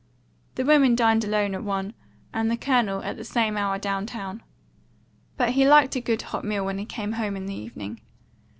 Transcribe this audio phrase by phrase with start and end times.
[0.55, 1.93] The women dined alone at one,
[2.33, 4.41] and the Colonel at the same hour down town.
[5.37, 8.01] But he liked a good hot meal when he got home in the evening.